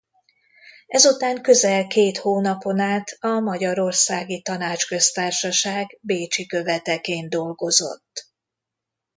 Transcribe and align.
Ezután 0.87 1.41
közel 1.41 1.87
két 1.87 2.17
hónapon 2.17 2.79
át 2.79 3.17
a 3.19 3.27
Magyarországi 3.39 4.41
Tanácsköztársaság 4.41 5.97
bécsi 6.01 6.45
követeként 6.45 7.29
dolgozott. 7.29 8.27